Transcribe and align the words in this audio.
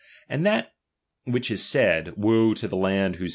^\jid 0.31 0.41
that 0.43 0.73
which 1.25 1.51
is 1.51 1.63
said, 1.63 2.13
woe 2.17 2.55
to 2.55 2.67
the 2.67 2.75
land 2.75 3.17
whose 3.17 3.29